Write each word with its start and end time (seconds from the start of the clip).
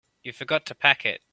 You 0.23 0.33
forgot 0.33 0.65
to 0.65 0.73
pack 0.73 1.05
it. 1.05 1.21